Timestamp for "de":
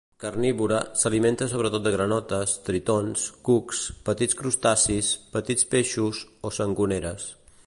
1.87-1.91